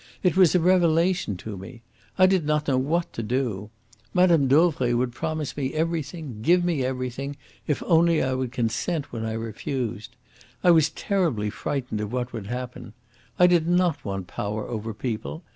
[0.23, 1.83] It was a revelation to me.
[2.17, 3.69] I did not know what to do.
[4.15, 4.47] Mme.
[4.47, 7.35] Dauvray would promise me everything, give me everything,
[7.67, 10.15] if only I would consent when I refused.
[10.63, 12.93] I was terribly frightened of what would happen.
[13.37, 15.43] I did not want power over people.